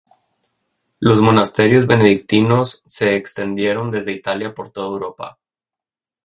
Los 0.99 1.21
monasterios 1.21 1.85
benedictinos 1.85 2.81
se 2.87 3.15
extendieron 3.15 3.91
desde 3.91 4.13
Italia 4.13 4.51
por 4.55 4.71
toda 4.71 4.87
Europa. 4.87 5.37